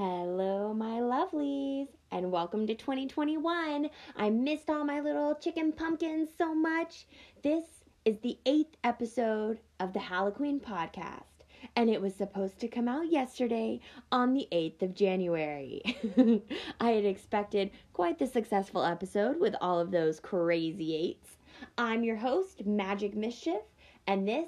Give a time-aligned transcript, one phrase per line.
[0.00, 3.90] Hello, my lovelies, and welcome to 2021.
[4.14, 7.08] I missed all my little chicken pumpkins so much.
[7.42, 7.64] This
[8.04, 11.42] is the eighth episode of the Halloween podcast,
[11.74, 13.80] and it was supposed to come out yesterday
[14.12, 15.82] on the 8th of January.
[16.80, 21.38] I had expected quite the successful episode with all of those crazy eights.
[21.76, 23.62] I'm your host, Magic Mischief,
[24.06, 24.46] and this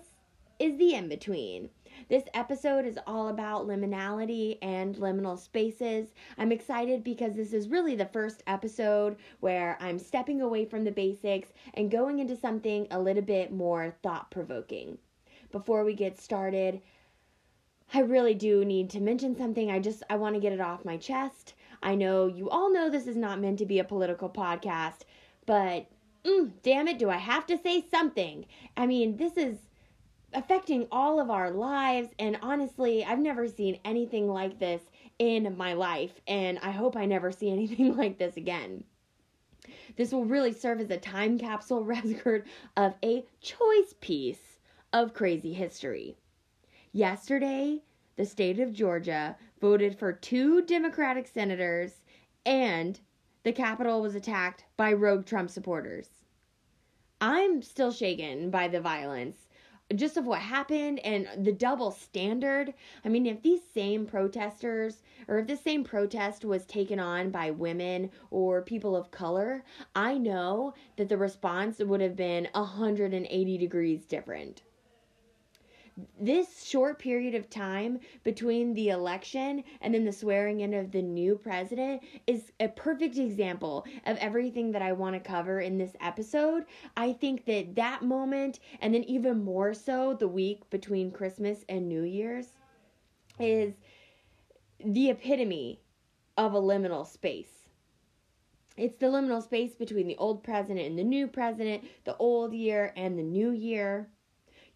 [0.60, 1.70] is the in between.
[2.08, 6.14] This episode is all about liminality and liminal spaces.
[6.38, 10.92] I'm excited because this is really the first episode where I'm stepping away from the
[10.92, 14.98] basics and going into something a little bit more thought provoking.
[15.52, 16.80] Before we get started,
[17.92, 19.70] I really do need to mention something.
[19.70, 21.54] I just I want to get it off my chest.
[21.82, 25.00] I know you all know this is not meant to be a political podcast,
[25.44, 25.86] but
[26.24, 28.46] mm, damn it, do I have to say something?
[28.76, 29.58] I mean, this is
[30.32, 32.08] affecting all of our lives.
[32.18, 34.82] And honestly, I've never seen anything like this
[35.18, 36.20] in my life.
[36.26, 38.84] And I hope I never see anything like this again.
[39.96, 42.46] This will really serve as a time capsule record
[42.76, 44.58] of a choice piece
[44.92, 46.16] of crazy history.
[46.92, 47.82] Yesterday,
[48.16, 52.02] the state of Georgia voted for two Democratic senators,
[52.44, 52.98] and
[53.42, 56.08] the Capitol was attacked by rogue Trump supporters.
[57.20, 59.48] I'm still shaken by the violence
[59.94, 62.74] just of what happened and the double standard.
[63.04, 67.50] I mean, if these same protesters or if this same protest was taken on by
[67.50, 74.06] women or people of color, I know that the response would have been 180 degrees
[74.06, 74.62] different
[76.20, 81.02] this short period of time between the election and then the swearing in of the
[81.02, 85.96] new president is a perfect example of everything that I want to cover in this
[86.00, 86.64] episode.
[86.96, 91.88] I think that that moment, and then even more so the week between Christmas and
[91.88, 92.48] New Year's,
[93.38, 93.74] is
[94.84, 95.80] the epitome
[96.36, 97.68] of a liminal space.
[98.76, 102.92] It's the liminal space between the old president and the new president, the old year
[102.96, 104.08] and the new year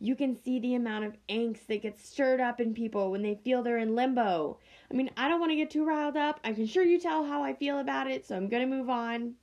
[0.05, 3.41] you can see the amount of angst that gets stirred up in people when they
[3.43, 4.59] feel they're in limbo.
[4.91, 6.41] I mean, I don't want to get too riled up.
[6.45, 8.91] I can sure you tell how I feel about it, so I'm going to move
[8.91, 9.35] on.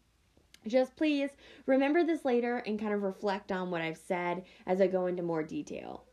[0.67, 1.31] Just please
[1.65, 5.23] remember this later and kind of reflect on what I've said as I go into
[5.23, 6.03] more detail.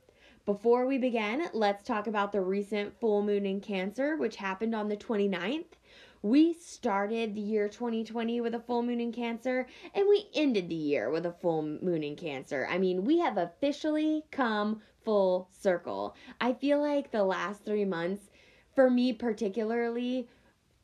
[0.47, 4.89] Before we begin, let's talk about the recent full moon in Cancer, which happened on
[4.89, 5.77] the 29th.
[6.23, 10.75] We started the year 2020 with a full moon in Cancer, and we ended the
[10.75, 12.67] year with a full moon in Cancer.
[12.69, 16.17] I mean, we have officially come full circle.
[16.41, 18.31] I feel like the last three months,
[18.75, 20.29] for me particularly,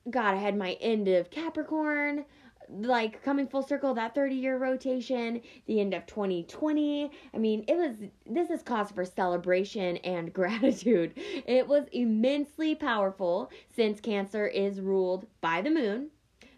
[0.08, 2.26] God, I had my end of Capricorn
[2.70, 7.76] like coming full circle that 30 year rotation the end of 2020 i mean it
[7.76, 7.94] was
[8.26, 11.12] this is cause for celebration and gratitude.
[11.46, 16.10] It was immensely powerful since cancer is ruled by the moon.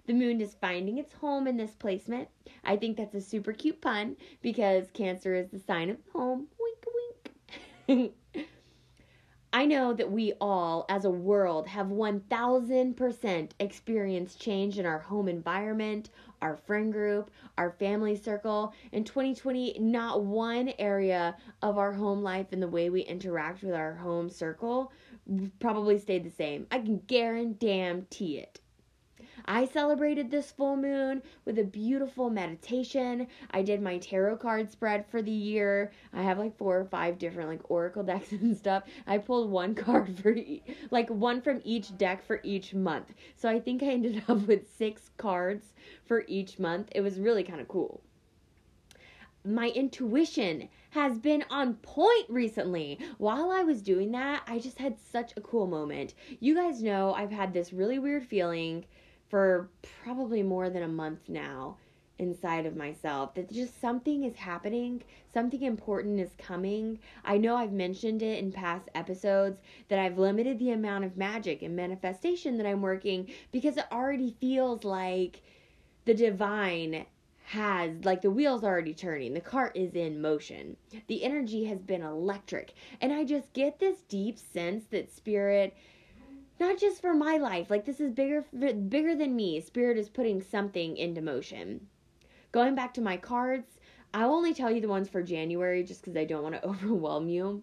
[0.07, 2.29] The moon is finding its home in this placement.
[2.65, 6.47] I think that's a super cute pun because cancer is the sign of home.
[6.59, 6.85] Wink
[7.89, 8.13] wink
[9.57, 15.29] I know that we all, as a world, have 1000% experienced change in our home
[15.29, 16.11] environment,
[16.43, 18.75] our friend group, our family circle.
[18.93, 23.73] In 2020, not one area of our home life and the way we interact with
[23.73, 24.93] our home circle
[25.59, 26.67] probably stayed the same.
[26.71, 28.61] I can guarantee it.
[29.49, 33.29] I celebrated this full moon with a beautiful meditation.
[33.53, 35.93] I did my tarot card spread for the year.
[36.13, 38.83] I have like four or five different like oracle decks and stuff.
[39.07, 43.13] I pulled one card for e- like one from each deck for each month.
[43.37, 45.73] So I think I ended up with six cards
[46.07, 46.89] for each month.
[46.93, 48.03] It was really kind of cool
[49.45, 52.99] my intuition has been on point recently.
[53.19, 56.15] While I was doing that, I just had such a cool moment.
[56.41, 58.85] You guys know I've had this really weird feeling
[59.29, 59.69] for
[60.05, 61.77] probably more than a month now
[62.19, 66.99] inside of myself that just something is happening, something important is coming.
[67.25, 71.63] I know I've mentioned it in past episodes that I've limited the amount of magic
[71.63, 75.43] and manifestation that I'm working because it already feels like
[76.07, 77.05] the divine
[77.47, 79.35] has like the wheels already turning.
[79.35, 80.77] The cart is in motion.
[81.07, 82.73] The energy has been electric.
[83.01, 85.77] And i just get this deep sense that spirit
[86.59, 89.61] not just for my life like this is bigger bigger than me.
[89.61, 91.89] Spirit is putting something into motion.
[92.53, 93.79] Going back to my cards
[94.15, 97.29] i'll only tell you the ones for january just because i don't want to overwhelm
[97.29, 97.63] you.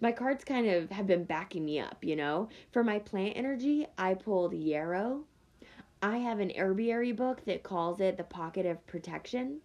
[0.00, 2.48] My cards kind of have been backing me up you know?
[2.70, 5.24] For my plant energy i pulled yarrow.
[6.02, 9.60] I have an herbiary book that calls it the pocket of protection.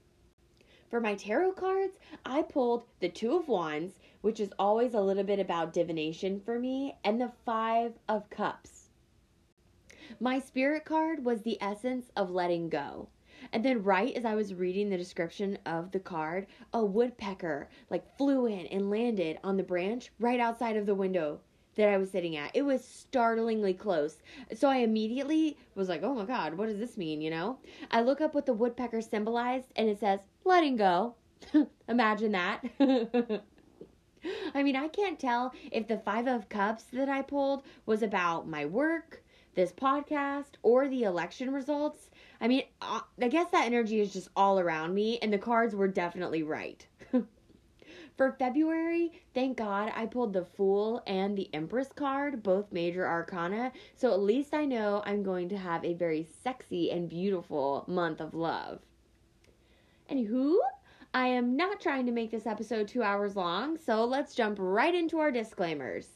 [0.90, 5.24] For my tarot cards, I pulled the Two of Wands, which is always a little
[5.24, 8.90] bit about divination for me, and the Five of Cups.
[10.20, 13.10] My spirit card was the essence of letting go.
[13.54, 18.18] And then, right as I was reading the description of the card, a woodpecker like
[18.18, 21.40] flew in and landed on the branch right outside of the window
[21.76, 22.56] that I was sitting at.
[22.56, 24.18] It was startlingly close.
[24.56, 27.22] So I immediately was like, oh my God, what does this mean?
[27.22, 27.60] You know?
[27.92, 31.16] I look up what the woodpecker symbolized and it says, letting go.
[31.88, 32.64] Imagine that.
[34.54, 38.48] I mean, I can't tell if the Five of Cups that I pulled was about
[38.48, 39.24] my work,
[39.56, 42.10] this podcast, or the election results.
[42.40, 45.76] I mean, uh, I guess that energy is just all around me, and the cards
[45.76, 46.86] were definitely right.
[48.18, 53.72] For February, thank God I pulled the Fool and the Empress card, both major arcana,
[53.96, 58.20] so at least I know I'm going to have a very sexy and beautiful month
[58.20, 58.80] of love.
[60.10, 60.56] Anywho,
[61.14, 64.94] I am not trying to make this episode two hours long, so let's jump right
[64.94, 66.08] into our disclaimers.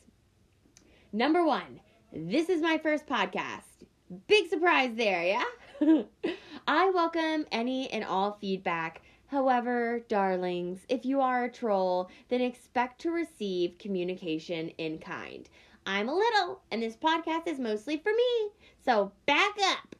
[1.11, 1.79] Number one,
[2.13, 3.85] this is my first podcast.
[4.27, 6.03] Big surprise there, yeah?
[6.67, 9.01] I welcome any and all feedback
[9.31, 15.47] However, darlings, if you are a troll, then expect to receive communication in kind.
[15.85, 18.49] I'm a little, and this podcast is mostly for me,
[18.83, 19.95] so back up.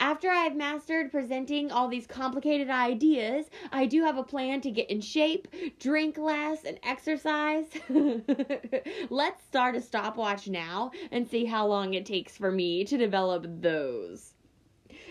[0.00, 4.90] After I've mastered presenting all these complicated ideas, I do have a plan to get
[4.90, 5.48] in shape,
[5.78, 7.66] drink less, and exercise.
[9.10, 13.46] Let's start a stopwatch now and see how long it takes for me to develop
[13.60, 14.34] those.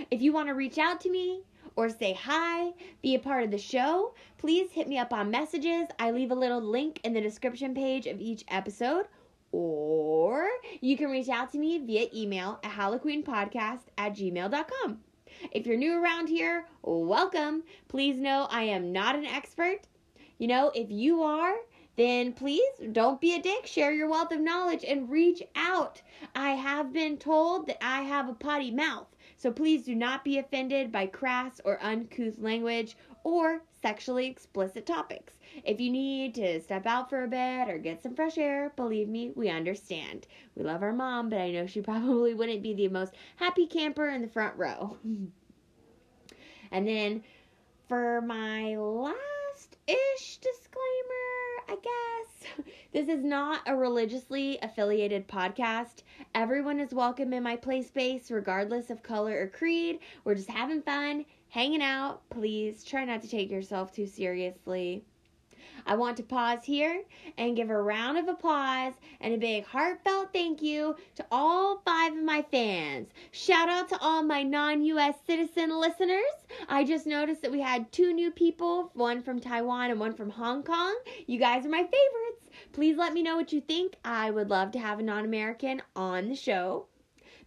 [0.10, 1.44] If you want to reach out to me,
[1.76, 2.72] or say hi,
[3.02, 5.88] be a part of the show, please hit me up on messages.
[6.00, 9.08] I leave a little link in the description page of each episode.
[9.52, 10.50] Or
[10.80, 15.00] you can reach out to me via email at halloweenpodcast at gmail.com.
[15.52, 17.64] If you're new around here, welcome.
[17.88, 19.82] Please know I am not an expert.
[20.38, 21.56] You know, if you are,
[21.98, 23.68] then please don't be a dick.
[23.68, 26.02] Share your wealth of knowledge and reach out.
[26.34, 29.08] I have been told that I have a potty mouth.
[29.38, 35.34] So please do not be offended by crass or uncouth language or sexually explicit topics.
[35.64, 39.08] If you need to step out for a bit or get some fresh air, believe
[39.08, 40.26] me, we understand.
[40.56, 44.10] We love our mom, but I know she probably wouldn't be the most happy camper
[44.10, 44.98] in the front row.
[46.72, 47.24] and then
[47.88, 50.82] for my last ish disclaimer,
[51.68, 52.66] I guess.
[52.94, 56.04] This is not a religiously affiliated podcast.
[56.36, 60.00] Everyone is welcome in my play space, regardless of color or creed.
[60.26, 62.30] We're just having fun, hanging out.
[62.30, 65.06] Please try not to take yourself too seriously.
[65.86, 67.04] I want to pause here
[67.38, 72.14] and give a round of applause and a big heartfelt thank you to all five
[72.14, 73.08] of my fans.
[73.32, 76.22] Shout out to all my non US citizen listeners.
[76.70, 80.30] I just noticed that we had two new people, one from Taiwan and one from
[80.30, 80.98] Hong Kong.
[81.28, 82.50] You guys are my favorites.
[82.74, 83.96] Please let me know what you think.
[84.06, 86.88] I would love to have a non American on the show.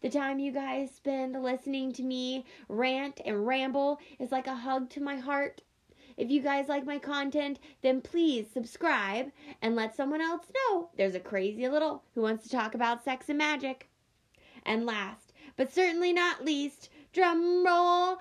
[0.04, 4.90] The time you guys spend listening to me rant and ramble is like a hug
[4.90, 5.62] to my heart
[6.16, 9.30] if you guys like my content, then please subscribe
[9.60, 13.28] and let someone else know there's a crazy little who wants to talk about sex
[13.28, 13.88] and magic.
[14.64, 18.18] And last, but certainly not least, drum roll.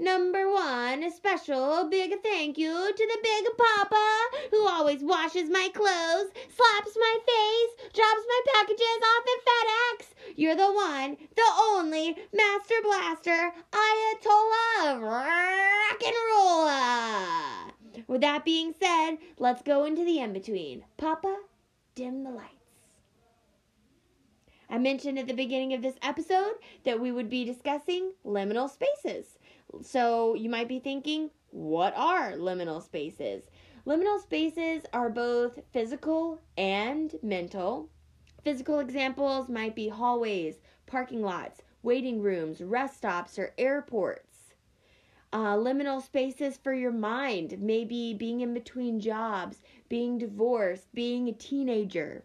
[0.00, 5.68] Number one, a special big thank you to the big papa who always washes my
[5.74, 10.36] clothes, slaps my face, drops my packages off at FedEx.
[10.36, 18.04] You're the one, the only Master Blaster Ayatollah of rock and roll.
[18.08, 20.82] With that being said, let's go into the in between.
[20.96, 21.40] Papa,
[21.94, 22.54] dim the lights.
[24.70, 29.36] I mentioned at the beginning of this episode that we would be discussing liminal spaces.
[29.82, 33.44] So you might be thinking, what are liminal spaces?
[33.86, 37.88] Liminal spaces are both physical and mental.
[38.42, 44.54] Physical examples might be hallways, parking lots, waiting rooms, rest stops, or airports.
[45.32, 51.32] Uh, liminal spaces for your mind, maybe being in between jobs, being divorced, being a
[51.32, 52.24] teenager.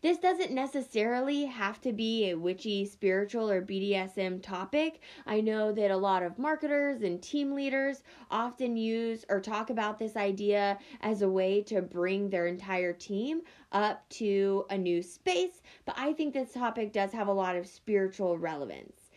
[0.00, 5.00] This doesn't necessarily have to be a witchy, spiritual, or BDSM topic.
[5.26, 9.98] I know that a lot of marketers and team leaders often use or talk about
[9.98, 15.62] this idea as a way to bring their entire team up to a new space,
[15.84, 19.10] but I think this topic does have a lot of spiritual relevance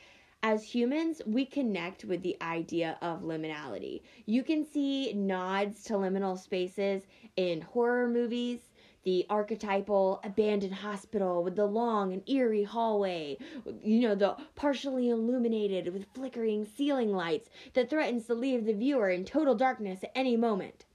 [0.44, 4.02] as humans, we connect with the idea of liminality.
[4.26, 7.04] You can see nods to liminal spaces
[7.36, 8.71] in horror movies,
[9.04, 13.38] the archetypal abandoned hospital with the long and eerie hallway,
[13.82, 19.10] you know, the partially illuminated with flickering ceiling lights that threatens to leave the viewer
[19.10, 20.86] in total darkness at any moment.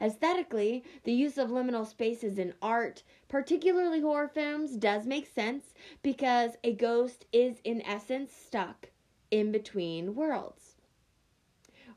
[0.00, 6.56] Aesthetically, the use of liminal spaces in art, particularly horror films, does make sense because
[6.62, 8.90] a ghost is in essence stuck
[9.30, 10.77] in between worlds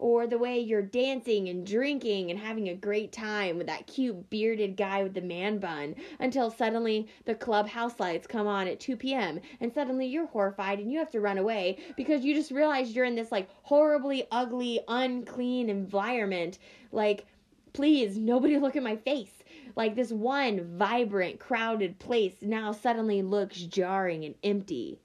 [0.01, 4.29] or the way you're dancing and drinking and having a great time with that cute
[4.31, 8.98] bearded guy with the man bun until suddenly the clubhouse lights come on at 2
[8.98, 9.39] p.m.
[9.62, 13.05] and suddenly you're horrified and you have to run away because you just realize you're
[13.05, 16.58] in this like horribly ugly, unclean environment.
[16.91, 17.27] Like,
[17.74, 19.43] please, nobody look at my face.
[19.75, 25.00] Like this one vibrant, crowded place now suddenly looks jarring and empty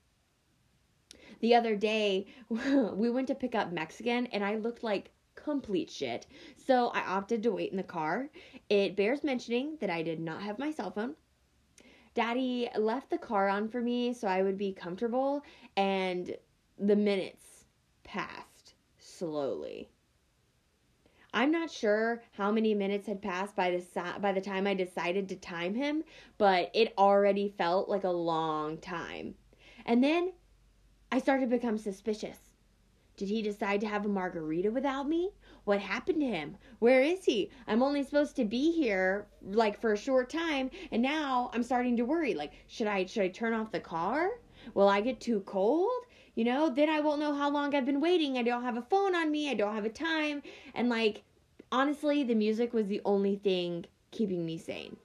[1.47, 6.27] the other day we went to pick up Mexican and I looked like complete shit.
[6.57, 8.29] So I opted to wait in the car.
[8.69, 11.15] It bears mentioning that I did not have my cell phone.
[12.15, 15.45] Daddy left the car on for me so I would be comfortable
[15.77, 16.35] and
[16.81, 17.67] the minutes
[18.03, 19.89] passed slowly.
[21.33, 25.29] I'm not sure how many minutes had passed by the by the time I decided
[25.29, 26.03] to time him,
[26.39, 29.37] but it already felt like a long time.
[29.85, 30.33] And then
[31.17, 32.37] I started to become suspicious.
[33.17, 35.31] Did he decide to have a margarita without me?
[35.65, 36.59] What happened to him?
[36.79, 37.49] Where is he?
[37.67, 41.97] I'm only supposed to be here like for a short time and now I'm starting
[41.97, 44.29] to worry like should I should I turn off the car?
[44.75, 46.03] Will I get too cold?
[46.35, 48.37] You know, then I won't know how long I've been waiting.
[48.37, 49.49] I don't have a phone on me.
[49.49, 50.43] I don't have a time
[50.75, 51.23] and like
[51.73, 54.99] honestly, the music was the only thing keeping me sane.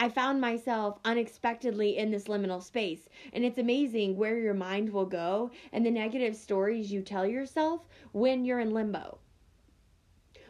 [0.00, 3.08] I found myself unexpectedly in this liminal space.
[3.32, 7.82] And it's amazing where your mind will go and the negative stories you tell yourself
[8.12, 9.18] when you're in limbo.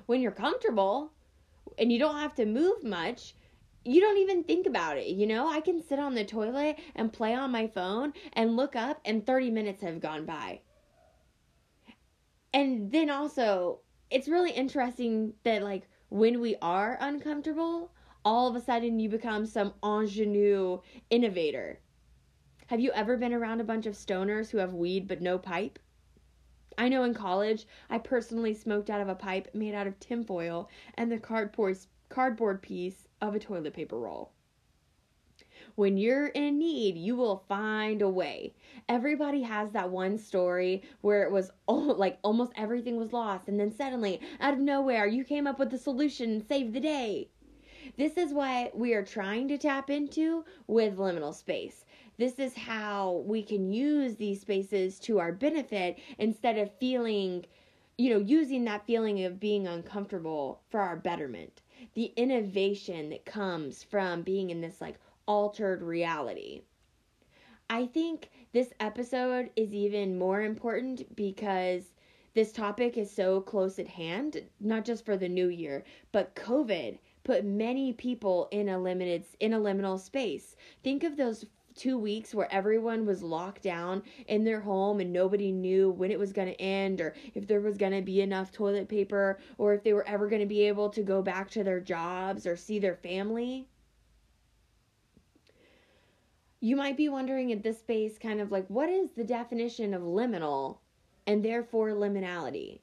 [0.07, 1.13] When you're comfortable
[1.79, 3.35] and you don't have to move much,
[3.85, 5.49] you don't even think about it, you know?
[5.49, 9.27] I can sit on the toilet and play on my phone and look up, and
[9.27, 10.61] 30 minutes have gone by.
[12.55, 17.93] And then also, it's really interesting that, like, when we are uncomfortable,
[18.25, 21.81] all of a sudden you become some ingenue innovator.
[22.69, 25.79] Have you ever been around a bunch of stoners who have weed but no pipe?
[26.79, 30.71] I know in college, I personally smoked out of a pipe made out of tinfoil
[30.95, 31.79] and the cardboard,
[32.09, 34.33] cardboard piece of a toilet paper roll.
[35.77, 38.55] When you're in need, you will find a way.
[38.89, 43.59] Everybody has that one story where it was all, like almost everything was lost, and
[43.61, 47.31] then suddenly, out of nowhere, you came up with the solution and saved the day.
[47.97, 51.85] This is what we are trying to tap into with liminal space.
[52.17, 57.45] This is how we can use these spaces to our benefit instead of feeling,
[57.99, 61.63] you know, using that feeling of being uncomfortable for our betterment.
[61.95, 66.63] The innovation that comes from being in this like altered reality.
[67.69, 71.93] I think this episode is even more important because
[72.35, 76.99] this topic is so close at hand, not just for the new year, but COVID
[77.25, 80.57] put many people in a limited in a liminal space.
[80.83, 85.51] Think of those two weeks where everyone was locked down in their home and nobody
[85.51, 88.53] knew when it was going to end or if there was going to be enough
[88.53, 91.65] toilet paper or if they were ever going to be able to go back to
[91.65, 93.67] their jobs or see their family.
[96.61, 100.03] You might be wondering at this space, kind of like, what is the definition of
[100.03, 100.79] liminal
[101.27, 102.81] and therefore liminality?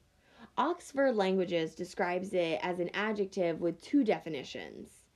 [0.58, 5.06] Oxford Languages describes it as an adjective with two definitions.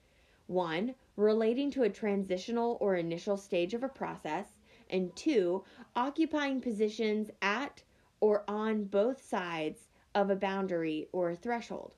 [0.47, 4.57] One, relating to a transitional or initial stage of a process,
[4.89, 5.63] and two,
[5.95, 7.83] occupying positions at
[8.19, 11.93] or on both sides of a boundary or a threshold.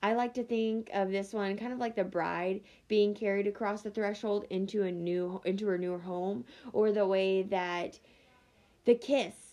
[0.00, 3.82] I like to think of this one kind of like the bride being carried across
[3.82, 7.98] the threshold into a new into her new home or the way that
[8.84, 9.51] the kiss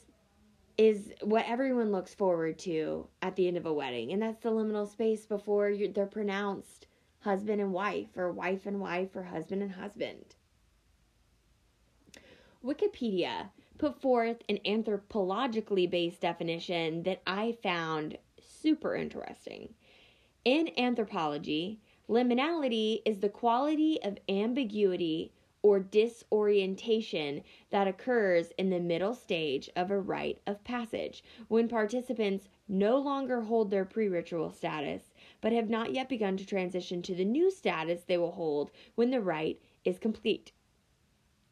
[0.80, 4.14] is what everyone looks forward to at the end of a wedding.
[4.14, 6.88] And that's the liminal space before they're pronounced
[7.20, 10.36] husband and wife, or wife and wife, or husband and husband.
[12.64, 19.74] Wikipedia put forth an anthropologically based definition that I found super interesting.
[20.46, 29.14] In anthropology, liminality is the quality of ambiguity or disorientation that occurs in the middle
[29.14, 35.12] stage of a rite of passage when participants no longer hold their pre ritual status
[35.42, 39.12] but have not yet begun to transition to the new status they will hold when
[39.12, 40.52] the rite is complete.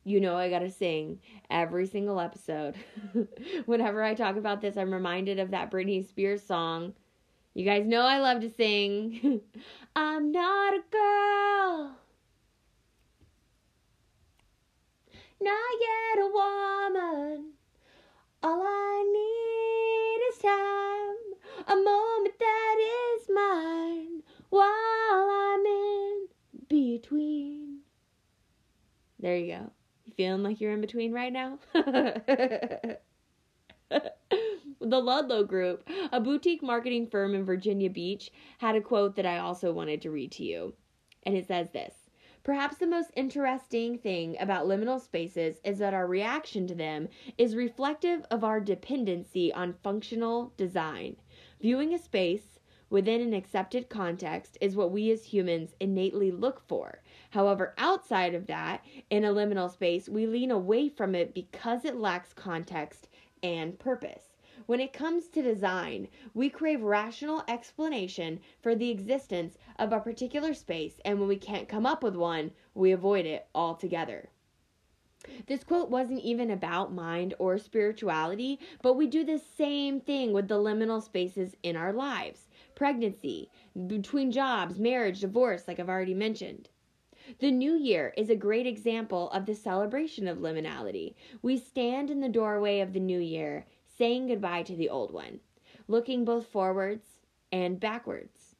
[0.04, 2.76] You know, I gotta sing every single episode.
[3.66, 6.94] Whenever I talk about this, I'm reminded of that Britney Spears song.
[7.54, 9.42] You guys know I love to sing.
[9.96, 11.98] I'm not a girl
[15.42, 17.54] not yet a woman.
[18.44, 21.18] All I need is time,
[21.68, 22.78] a moment that
[23.18, 24.68] is mine while
[25.30, 26.28] I'm in
[26.70, 27.80] between.
[29.20, 29.72] There you go.
[30.06, 31.60] You feeling like you're in between right now?
[31.74, 33.00] the
[34.80, 39.74] Ludlow Group, a boutique marketing firm in Virginia Beach, had a quote that I also
[39.74, 40.74] wanted to read to you.
[41.24, 41.94] And it says this
[42.48, 47.58] Perhaps the most interesting thing about liminal spaces is that our reaction to them is
[47.58, 51.18] reflective of our dependency on functional design.
[51.60, 52.58] Viewing a space
[52.90, 57.02] within an accepted context is what we as humans innately look for.
[57.32, 61.98] However, outside of that, in a liminal space, we lean away from it because it
[61.98, 63.10] lacks context
[63.44, 64.37] and purpose.
[64.66, 70.54] When it comes to design, we crave rational explanation for the existence of a particular
[70.54, 74.30] space, and when we can't come up with one, we avoid it altogether.
[75.46, 80.48] This quote wasn't even about mind or spirituality, but we do the same thing with
[80.48, 83.50] the liminal spaces in our lives pregnancy,
[83.88, 86.70] between jobs, marriage, divorce, like I've already mentioned.
[87.40, 91.14] The new year is a great example of the celebration of liminality.
[91.42, 93.66] We stand in the doorway of the new year,
[93.98, 95.40] saying goodbye to the old one,
[95.88, 97.20] looking both forwards
[97.52, 98.56] and backwards.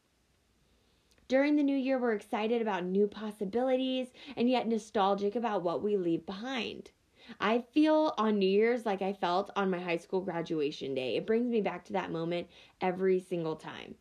[1.28, 5.98] During the new year, we're excited about new possibilities and yet nostalgic about what we
[5.98, 6.92] leave behind.
[7.42, 11.18] I feel on New Year's like I felt on my high school graduation day.
[11.18, 12.48] It brings me back to that moment
[12.80, 13.96] every single time.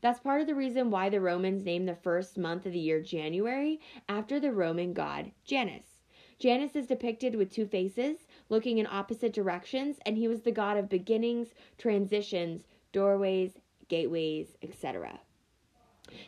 [0.00, 3.00] That's part of the reason why the Romans named the first month of the year
[3.00, 5.98] January after the Roman god Janus.
[6.38, 10.76] Janus is depicted with two faces, looking in opposite directions, and he was the god
[10.76, 13.52] of beginnings, transitions, doorways,
[13.88, 15.18] gateways, etc.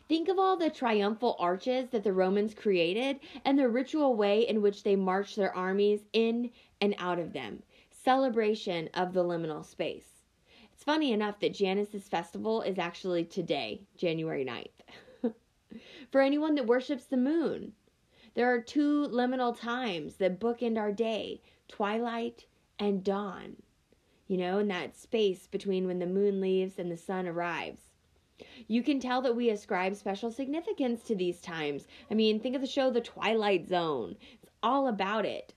[0.09, 4.62] Think of all the triumphal arches that the Romans created and the ritual way in
[4.62, 6.50] which they marched their armies in
[6.81, 7.62] and out of them.
[7.90, 10.23] Celebration of the liminal space.
[10.73, 15.35] It's funny enough that Janus's festival is actually today, January 9th.
[16.11, 17.75] For anyone that worships the moon,
[18.33, 22.47] there are two liminal times that bookend our day twilight
[22.79, 23.57] and dawn.
[24.27, 27.83] You know, in that space between when the moon leaves and the sun arrives.
[28.66, 31.87] You can tell that we ascribe special significance to these times.
[32.11, 35.55] I mean, think of the show The Twilight Zone, it's all about it.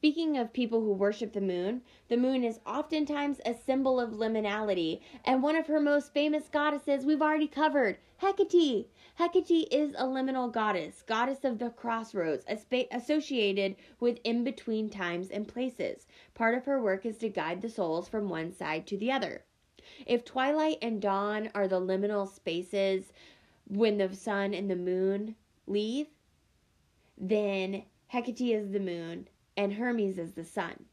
[0.00, 5.02] Speaking of people who worship the moon, the moon is oftentimes a symbol of liminality,
[5.26, 8.86] and one of her most famous goddesses we've already covered, Hecate.
[9.18, 12.46] Hecate is a liminal goddess, goddess of the crossroads,
[12.90, 16.06] associated with in between times and places.
[16.32, 19.44] Part of her work is to guide the souls from one side to the other.
[20.06, 23.12] If twilight and dawn are the liminal spaces
[23.68, 25.36] when the sun and the moon
[25.66, 26.06] leave,
[27.18, 29.28] then Hecate is the moon
[29.60, 30.86] and Hermes is the sun.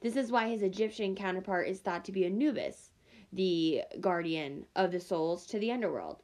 [0.00, 2.90] This is why his Egyptian counterpart is thought to be Anubis,
[3.32, 6.20] the guardian of the souls to the underworld.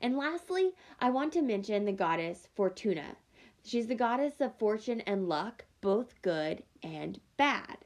[0.00, 3.16] And lastly, I want to mention the goddess Fortuna.
[3.64, 7.78] She's the goddess of fortune and luck, both good and bad.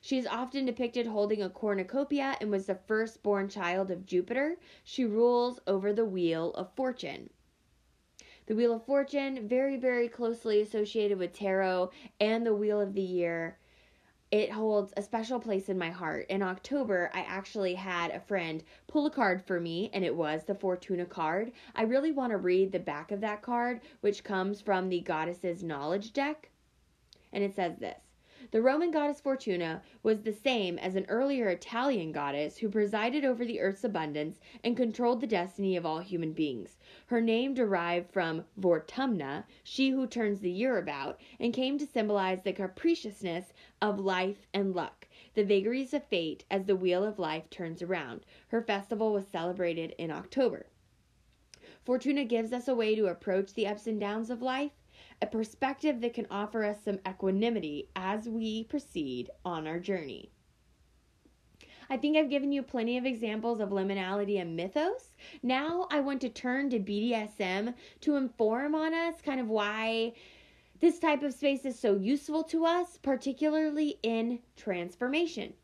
[0.00, 4.56] She is often depicted holding a cornucopia and was the firstborn child of Jupiter.
[4.82, 7.30] She rules over the wheel of fortune.
[8.46, 13.02] The Wheel of Fortune, very, very closely associated with tarot and the Wheel of the
[13.02, 13.58] Year.
[14.30, 16.26] It holds a special place in my heart.
[16.28, 20.44] In October, I actually had a friend pull a card for me, and it was
[20.44, 21.50] the Fortuna card.
[21.74, 25.64] I really want to read the back of that card, which comes from the Goddess's
[25.64, 26.50] Knowledge deck.
[27.32, 28.00] And it says this
[28.50, 33.44] the Roman goddess Fortuna was the same as an earlier Italian goddess who presided over
[33.44, 36.78] the earth's abundance and controlled the destiny of all human beings.
[37.06, 42.42] Her name derived from Vortumna, she who turns the year about, and came to symbolize
[42.42, 47.50] the capriciousness of life and luck, the vagaries of fate as the wheel of life
[47.50, 48.24] turns around.
[48.48, 50.66] Her festival was celebrated in October.
[51.84, 54.72] Fortuna gives us a way to approach the ups and downs of life
[55.22, 60.30] a perspective that can offer us some equanimity as we proceed on our journey.
[61.88, 65.14] I think I've given you plenty of examples of liminality and mythos.
[65.42, 70.14] Now I want to turn to BDSM to inform on us kind of why
[70.80, 75.54] this type of space is so useful to us, particularly in transformation.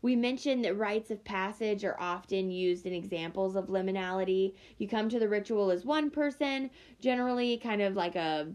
[0.00, 4.54] We mentioned that rites of passage are often used in examples of liminality.
[4.78, 8.48] You come to the ritual as one person, generally kind of like a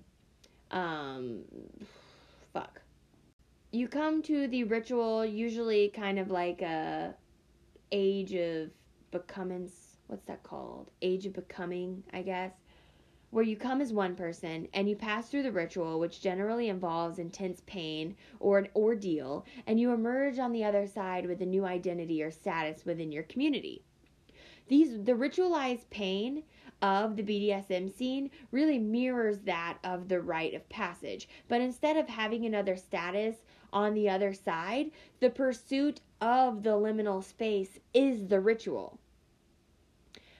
[0.71, 1.43] um
[2.53, 2.81] fuck.
[3.71, 7.15] You come to the ritual usually kind of like a
[7.91, 8.71] age of
[9.11, 9.69] becoming
[10.07, 10.89] what's that called?
[11.01, 12.53] Age of becoming, I guess
[13.29, 17.19] where you come as one person and you pass through the ritual, which generally involves
[17.19, 21.65] intense pain or an ordeal, and you emerge on the other side with a new
[21.65, 23.83] identity or status within your community.
[24.67, 26.43] These the ritualized pain
[26.81, 31.27] of the BDSM scene really mirrors that of the rite of passage.
[31.47, 33.37] But instead of having another status
[33.73, 38.99] on the other side, the pursuit of the liminal space is the ritual.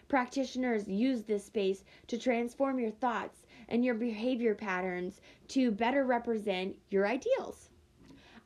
[0.08, 6.78] Practitioners use this space to transform your thoughts and your behavior patterns to better represent
[6.90, 7.70] your ideals.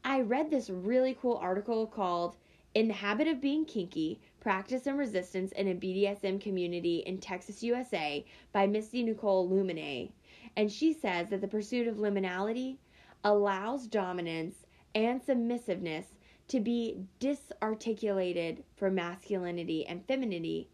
[0.04, 2.38] I read this really cool article called
[2.74, 7.62] In the Habit of Being Kinky Practice and Resistance in a BDSM Community in Texas,
[7.62, 10.10] USA by Misty Nicole Luminais.
[10.58, 12.78] And she says that the pursuit of liminality
[13.24, 16.06] allows dominance and submissiveness
[16.48, 20.68] to be disarticulated from masculinity and femininity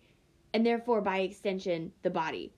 [0.53, 2.53] and therefore by extension the body.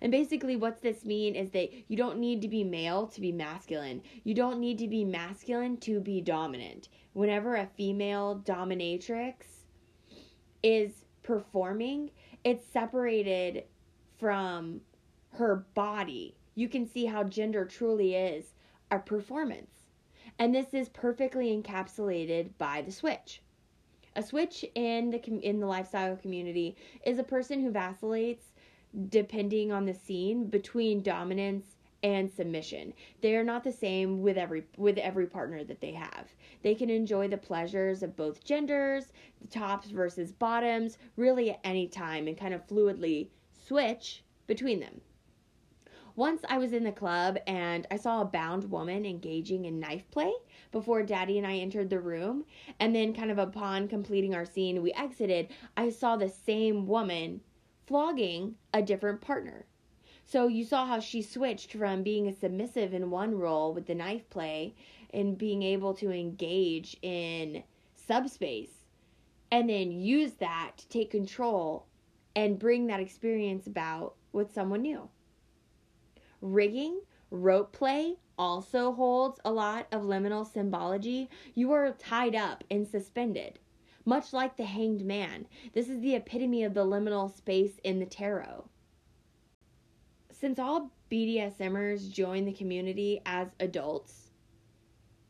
[0.00, 3.32] And basically, what's this mean is that you don't need to be male to be
[3.32, 4.02] masculine.
[4.24, 6.88] You don't need to be masculine to be dominant.
[7.12, 9.34] Whenever a female dominatrix
[10.62, 12.10] is performing,
[12.44, 13.64] it's separated
[14.18, 14.80] from
[15.30, 16.36] her body.
[16.54, 18.54] You can see how gender truly is
[18.90, 19.70] a performance.
[20.38, 23.42] And this is perfectly encapsulated by the switch.
[24.16, 26.74] A switch in the in the lifestyle community
[27.04, 28.54] is a person who vacillates
[29.10, 32.94] depending on the scene between dominance and submission.
[33.20, 36.34] They are not the same with every with every partner that they have.
[36.62, 41.86] They can enjoy the pleasures of both genders, the tops versus bottoms, really at any
[41.86, 43.28] time and kind of fluidly
[43.66, 45.02] switch between them.
[46.16, 50.10] Once I was in the club and I saw a bound woman engaging in knife
[50.10, 50.32] play
[50.72, 52.46] before Daddy and I entered the room.
[52.80, 55.48] And then, kind of upon completing our scene, we exited.
[55.76, 57.42] I saw the same woman
[57.86, 59.66] flogging a different partner.
[60.24, 63.94] So you saw how she switched from being a submissive in one role with the
[63.94, 64.74] knife play
[65.12, 67.62] and being able to engage in
[67.94, 68.86] subspace
[69.52, 71.86] and then use that to take control
[72.34, 75.08] and bring that experience about with someone new.
[76.40, 81.28] Rigging, rope play also holds a lot of liminal symbology.
[81.54, 83.58] You are tied up and suspended,
[84.04, 85.46] much like the hanged man.
[85.72, 88.68] This is the epitome of the liminal space in the tarot.
[90.30, 94.30] Since all BDSMers join the community as adults,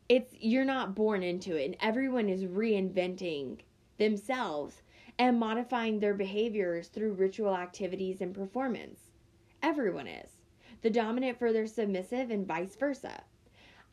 [0.09, 3.59] it's you're not born into it and everyone is reinventing
[3.97, 4.81] themselves
[5.19, 9.11] and modifying their behaviors through ritual activities and performance.
[9.63, 10.36] Everyone is
[10.81, 13.23] the dominant for their submissive, and vice versa.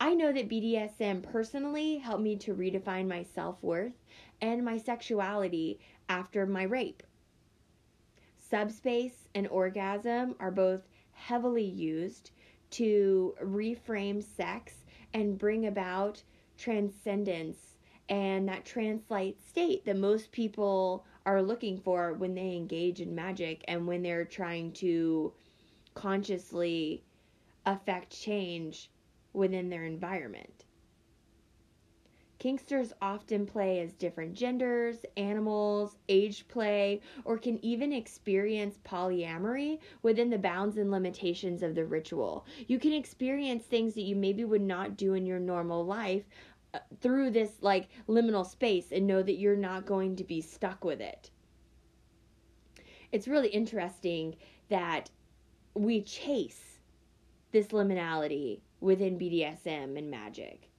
[0.00, 3.92] I know that BDSM personally helped me to redefine my self worth
[4.40, 7.02] and my sexuality after my rape.
[8.36, 12.30] Subspace and orgasm are both heavily used
[12.70, 16.22] to reframe sex and bring about
[16.58, 17.76] transcendence
[18.08, 23.64] and that trance-like state that most people are looking for when they engage in magic
[23.66, 25.32] and when they're trying to
[25.94, 27.02] consciously
[27.66, 28.90] affect change
[29.32, 30.64] within their environment.
[32.44, 40.28] Kinksters often play as different genders, animals, age play, or can even experience polyamory within
[40.28, 42.44] the bounds and limitations of the ritual.
[42.66, 46.28] You can experience things that you maybe would not do in your normal life
[46.74, 50.84] uh, through this like liminal space and know that you're not going to be stuck
[50.84, 51.30] with it.
[53.10, 54.36] It's really interesting
[54.68, 55.08] that
[55.74, 56.78] we chase
[57.50, 60.70] this liminality within BDSM and magic.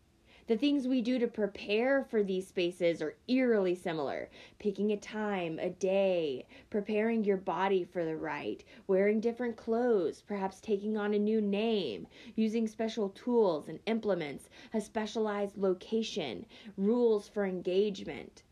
[0.47, 4.29] The things we do to prepare for these spaces are eerily similar.
[4.57, 10.61] Picking a time, a day, preparing your body for the rite, wearing different clothes, perhaps
[10.61, 16.45] taking on a new name, using special tools and implements, a specialized location,
[16.77, 18.43] rules for engagement.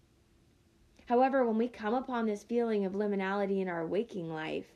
[1.06, 4.74] However, when we come upon this feeling of liminality in our waking life,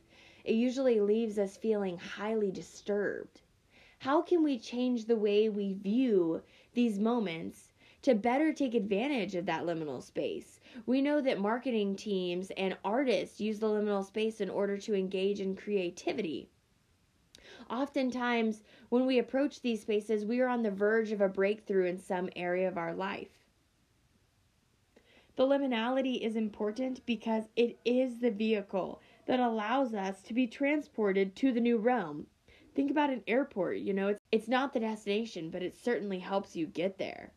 [0.48, 3.42] it usually leaves us feeling highly disturbed.
[4.00, 6.42] How can we change the way we view
[6.74, 10.62] these moments to better take advantage of that liminal space?
[10.86, 15.42] We know that marketing teams and artists use the liminal space in order to engage
[15.42, 16.48] in creativity.
[17.70, 21.98] Oftentimes, when we approach these spaces, we are on the verge of a breakthrough in
[21.98, 23.44] some area of our life.
[25.36, 31.36] The liminality is important because it is the vehicle that allows us to be transported
[31.36, 32.26] to the new realm.
[32.76, 36.56] Think about an airport, you know, it's, it's not the destination, but it certainly helps
[36.56, 37.34] you get there.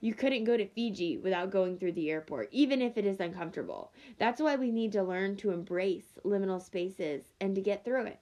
[0.00, 3.92] You couldn't go to Fiji without going through the airport, even if it is uncomfortable.
[4.18, 8.18] That's why we need to learn to embrace liminal spaces and to get through it.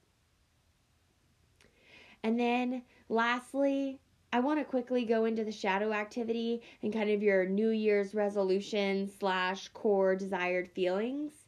[2.22, 4.00] And then, lastly,
[4.32, 8.14] I want to quickly go into the shadow activity and kind of your New Year's
[8.14, 11.39] resolution slash core desired feelings.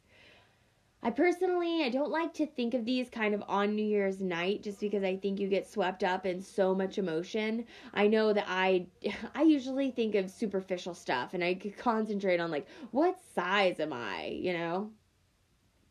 [1.05, 4.63] I personally, I don't like to think of these kind of on New Year's night
[4.63, 7.65] just because I think you get swept up in so much emotion.
[7.93, 8.87] I know that I
[9.35, 13.91] I usually think of superficial stuff and I could concentrate on like what size am
[13.91, 14.91] I, you know?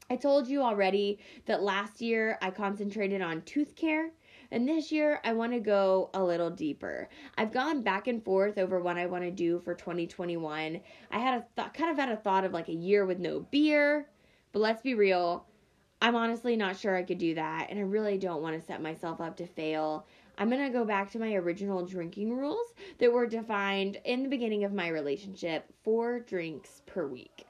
[0.08, 4.12] I told you already that last year I concentrated on tooth care
[4.50, 7.10] and this year I want to go a little deeper.
[7.36, 10.80] I've gone back and forth over what I want to do for 2021.
[11.10, 13.40] I had a th- kind of had a thought of like a year with no
[13.40, 14.06] beer
[14.52, 15.46] but let's be real,
[16.00, 18.82] I'm honestly not sure I could do that, and I really don't want to set
[18.82, 20.06] myself up to fail.
[20.38, 24.28] I'm going to go back to my original drinking rules that were defined in the
[24.28, 27.46] beginning of my relationship four drinks per week.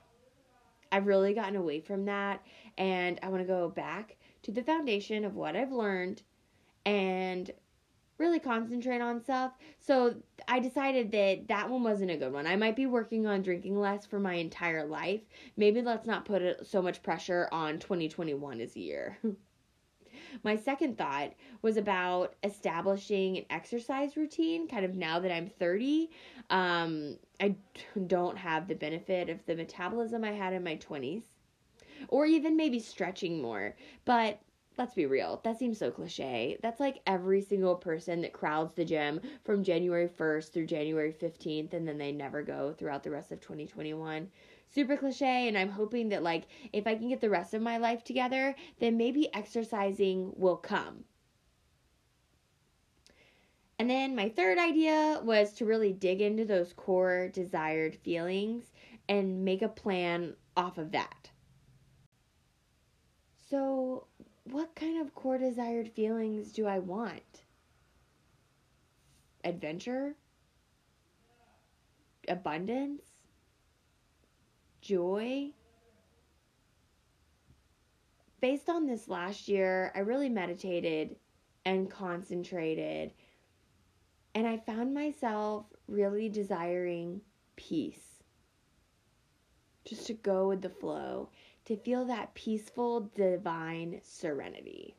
[0.91, 2.45] I've really gotten away from that,
[2.77, 6.23] and I want to go back to the foundation of what I've learned
[6.85, 7.51] and
[8.23, 9.53] really concentrate on stuff.
[9.81, 10.15] So
[10.47, 12.47] I decided that that one wasn't a good one.
[12.47, 15.23] I might be working on drinking less for my entire life.
[15.57, 19.19] Maybe let's not put so much pressure on 2021 as a year.
[20.45, 21.33] my second thought
[21.63, 26.09] was about establishing an exercise routine kind of now that I'm 30.
[26.49, 27.57] Um, I
[28.07, 31.25] don't have the benefit of the metabolism I had in my 20s
[32.09, 33.75] or even maybe stretching more.
[34.05, 34.41] But
[34.79, 36.59] let's be real, that seems so cliche.
[36.63, 41.75] That's like every single person that crowds the gym from January 1st through January 15th
[41.75, 44.29] and then they never go throughout the rest of 2021.
[44.69, 47.77] Super cliche, and I'm hoping that, like, if I can get the rest of my
[47.77, 51.05] life together, then maybe exercising will come.
[53.79, 58.73] And then my third idea was to really dig into those core desired feelings
[59.09, 61.31] and make a plan off of that.
[63.51, 64.07] So,
[64.53, 67.45] what kind of core desired feelings do I want?
[69.45, 70.15] Adventure?
[72.29, 73.03] Abundance?
[74.83, 75.51] Joy?
[78.41, 81.17] Based on this last year, I really meditated
[81.65, 83.13] and concentrated,
[84.35, 87.21] and I found myself really desiring
[87.57, 88.23] peace.
[89.85, 91.31] Just to go with the flow
[91.73, 94.95] to feel that peaceful, divine serenity.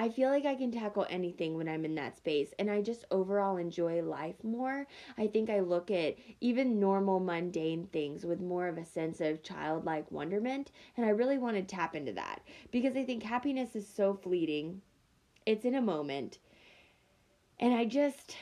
[0.00, 3.04] I feel like I can tackle anything when I'm in that space, and I just
[3.10, 4.86] overall enjoy life more.
[5.16, 9.42] I think I look at even normal, mundane things with more of a sense of
[9.42, 13.88] childlike wonderment, and I really want to tap into that because I think happiness is
[13.88, 14.82] so fleeting.
[15.44, 16.38] It's in a moment,
[17.58, 18.36] and I just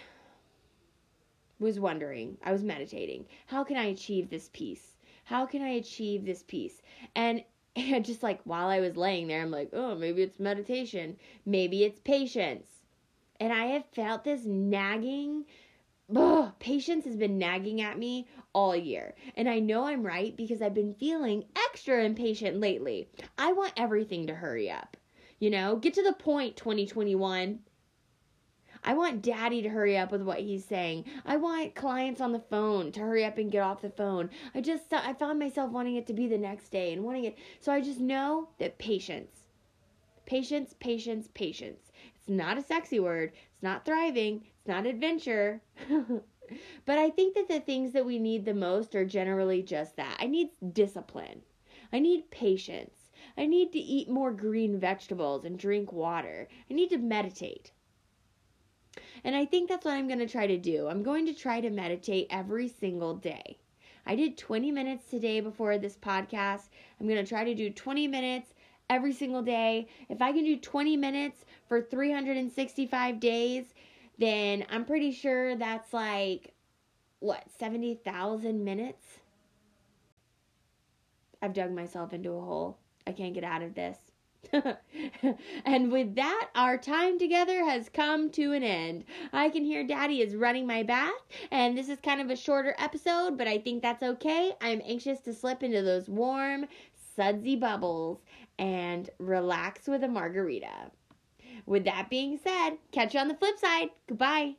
[1.58, 4.95] was wondering, I was meditating, how can I achieve this peace?
[5.26, 6.80] How can I achieve this peace?
[7.78, 11.18] And just like while I was laying there, I'm like, oh, maybe it's meditation.
[11.44, 12.66] Maybe it's patience.
[13.38, 15.44] And I have felt this nagging.
[16.14, 19.14] Ugh, patience has been nagging at me all year.
[19.36, 23.10] And I know I'm right because I've been feeling extra impatient lately.
[23.36, 24.96] I want everything to hurry up.
[25.38, 27.58] You know, get to the point 2021.
[28.88, 31.06] I want daddy to hurry up with what he's saying.
[31.24, 34.30] I want clients on the phone to hurry up and get off the phone.
[34.54, 37.36] I just, I found myself wanting it to be the next day and wanting it.
[37.58, 39.40] So I just know that patience,
[40.24, 41.90] patience, patience, patience.
[42.14, 43.32] It's not a sexy word.
[43.54, 44.44] It's not thriving.
[44.60, 45.60] It's not adventure.
[46.84, 50.16] but I think that the things that we need the most are generally just that.
[50.20, 51.42] I need discipline.
[51.92, 53.10] I need patience.
[53.36, 56.46] I need to eat more green vegetables and drink water.
[56.70, 57.72] I need to meditate.
[59.26, 60.86] And I think that's what I'm going to try to do.
[60.86, 63.58] I'm going to try to meditate every single day.
[64.06, 66.68] I did 20 minutes today before this podcast.
[67.00, 68.54] I'm going to try to do 20 minutes
[68.88, 69.88] every single day.
[70.08, 73.64] If I can do 20 minutes for 365 days,
[74.16, 76.54] then I'm pretty sure that's like,
[77.18, 79.18] what, 70,000 minutes?
[81.42, 82.78] I've dug myself into a hole.
[83.08, 83.98] I can't get out of this.
[85.64, 89.04] and with that, our time together has come to an end.
[89.32, 91.12] I can hear Daddy is running my bath,
[91.50, 94.52] and this is kind of a shorter episode, but I think that's okay.
[94.60, 96.66] I'm anxious to slip into those warm,
[97.16, 98.20] sudsy bubbles
[98.58, 100.90] and relax with a margarita.
[101.66, 103.90] With that being said, catch you on the flip side.
[104.06, 104.56] Goodbye.